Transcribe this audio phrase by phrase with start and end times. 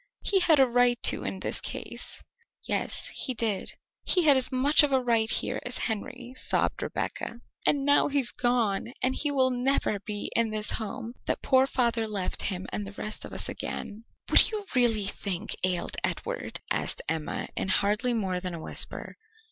[0.23, 2.23] "He had a right to in this case."
[2.63, 3.73] "Yes, he did."
[4.03, 8.31] "He had as much of a right here as Henry," sobbed Rebecca, "and now he's
[8.31, 12.87] gone, and he will never be in this home that poor father left him and
[12.87, 17.67] the rest of us again." "What do you really think ailed Edward?" asked Emma in
[17.69, 19.17] hardly more than a whisper.